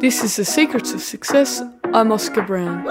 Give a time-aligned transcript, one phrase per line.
[0.00, 1.62] This is The Secrets of Success.
[1.92, 2.86] I'm Oscar Brown.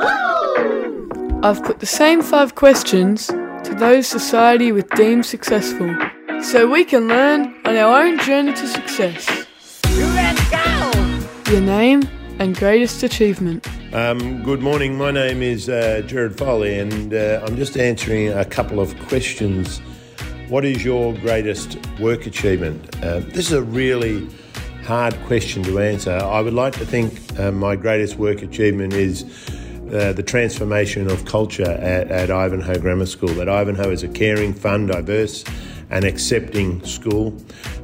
[1.43, 5.95] I've put the same five questions to those society would deem successful
[6.41, 9.45] so we can learn on our own journey to success.
[9.85, 11.51] Let's go!
[11.51, 12.03] Your name
[12.39, 13.67] and greatest achievement.
[13.93, 14.97] Um, good morning.
[14.97, 19.79] My name is uh, Gerard Foley, and uh, I'm just answering a couple of questions.
[20.49, 22.95] What is your greatest work achievement?
[23.03, 24.27] Uh, this is a really
[24.83, 26.11] hard question to answer.
[26.11, 29.23] I would like to think uh, my greatest work achievement is
[29.93, 33.29] uh, the transformation of culture at, at Ivanhoe Grammar School.
[33.29, 35.45] That Ivanhoe is a caring, fun, diverse,
[35.89, 37.31] and accepting school.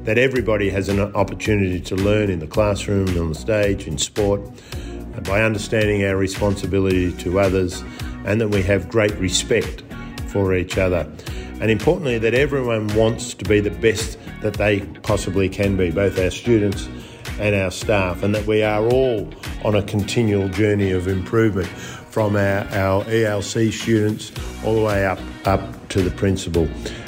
[0.03, 4.41] That everybody has an opportunity to learn in the classroom, on the stage, in sport,
[5.15, 7.81] uh, by understanding our responsibility to others,
[8.25, 9.83] and that we have great respect
[10.27, 11.09] for each other.
[11.61, 16.17] And importantly, that everyone wants to be the best that they possibly can be, both
[16.19, 16.87] our students
[17.39, 19.27] and our staff, and that we are all
[19.63, 24.31] on a continual journey of improvement from our, our ELC students
[24.63, 26.67] all the way up, up to the principal,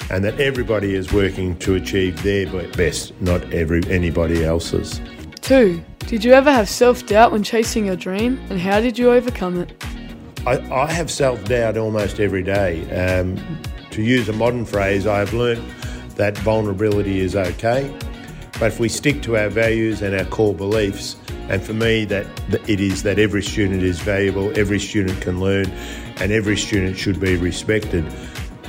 [0.10, 5.02] and that everybody is working to achieve their best, not every, anybody else's.
[5.42, 9.12] Two, did you ever have self doubt when chasing your dream, and how did you
[9.12, 9.84] overcome it?
[10.46, 12.90] I, I have self doubt almost every day.
[12.92, 13.40] Um,
[13.92, 15.64] to use a modern phrase, I have learned
[16.16, 17.94] that vulnerability is okay.
[18.60, 21.16] But if we stick to our values and our core beliefs,
[21.50, 22.28] and for me, that
[22.70, 25.66] it is that every student is valuable, every student can learn,
[26.18, 28.06] and every student should be respected,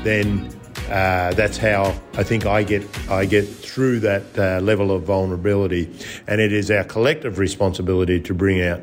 [0.02, 0.50] then
[0.88, 5.94] uh, that's how I think I get I get through that uh, level of vulnerability,
[6.26, 8.80] and it is our collective responsibility to bring out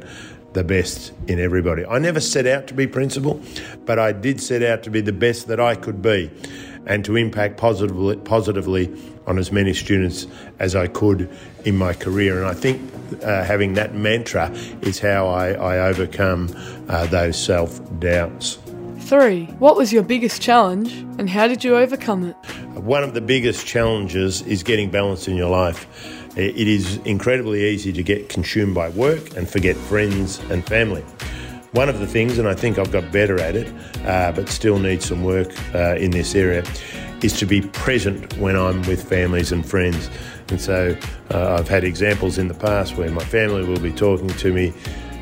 [0.54, 1.86] the best in everybody.
[1.86, 3.42] I never set out to be principal,
[3.86, 6.32] but I did set out to be the best that I could be
[6.86, 8.92] and to impact positively, positively
[9.28, 10.28] on as many students
[10.60, 11.30] as I could
[11.66, 12.40] in my career.
[12.40, 12.82] And I think
[13.24, 14.50] uh, having that mantra
[14.82, 16.50] is how I, I overcome
[16.88, 18.58] uh, those self doubts.
[19.00, 22.36] Three, what was your biggest challenge and how did you overcome it?
[22.78, 25.88] One of the biggest challenges is getting balance in your life.
[26.38, 31.04] It is incredibly easy to get consumed by work and forget friends and family.
[31.72, 33.72] One of the things, and I think I've got better at it,
[34.06, 36.64] uh, but still need some work uh, in this area,
[37.22, 40.10] is to be present when I'm with families and friends.
[40.50, 40.98] And so
[41.32, 44.74] uh, I've had examples in the past where my family will be talking to me.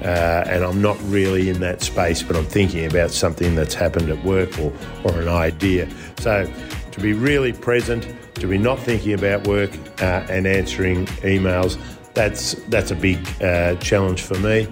[0.04, 4.10] Uh, and I'm not really in that space, but I'm thinking about something that's happened
[4.10, 4.72] at work or,
[5.04, 5.90] or an idea.
[6.20, 6.50] So,
[6.92, 9.72] to be really present, to be not thinking about work
[10.02, 11.80] uh, and answering emails.
[12.14, 14.68] That's that's a big uh, challenge for me,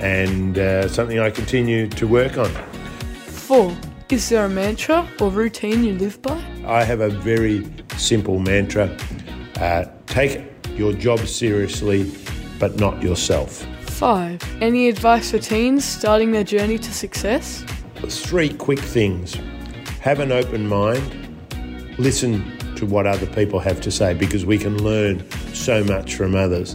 [0.00, 2.50] and uh, something I continue to work on.
[3.26, 3.76] Four.
[4.08, 6.42] Is there a mantra or routine you live by?
[6.66, 7.64] I have a very
[7.96, 8.96] simple mantra:
[9.56, 10.42] uh, take
[10.76, 12.10] your job seriously,
[12.58, 13.64] but not yourself.
[13.82, 14.42] Five.
[14.60, 17.64] Any advice for teens starting their journey to success?
[18.08, 19.36] Three quick things:
[20.00, 21.36] have an open mind,
[21.98, 22.42] listen
[22.76, 25.22] to what other people have to say because we can learn
[25.52, 26.74] so much from others.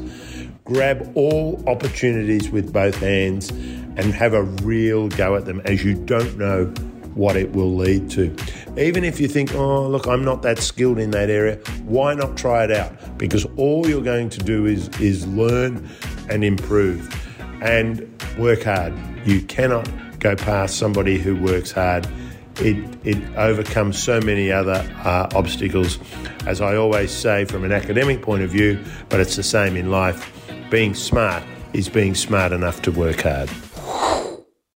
[0.65, 5.93] Grab all opportunities with both hands and have a real go at them as you
[5.93, 6.65] don't know
[7.13, 8.35] what it will lead to.
[8.75, 12.35] Even if you think, oh, look, I'm not that skilled in that area, why not
[12.35, 13.17] try it out?
[13.17, 15.87] Because all you're going to do is, is learn
[16.29, 17.13] and improve
[17.61, 17.99] and
[18.39, 18.93] work hard.
[19.23, 19.87] You cannot
[20.19, 22.07] go past somebody who works hard
[22.59, 25.99] it, it overcomes so many other uh, obstacles.
[26.45, 29.91] As I always say from an academic point of view, but it's the same in
[29.91, 30.31] life.
[30.69, 31.43] Being smart
[31.73, 33.49] is being smart enough to work hard.